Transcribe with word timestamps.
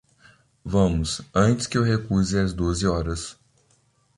Vamos, 0.65 1.21
antes 1.31 1.67
que 1.67 1.77
eu 1.77 1.83
recuse 1.83 2.35
as 2.39 2.53
doze 2.53 2.87
horas. 2.87 3.37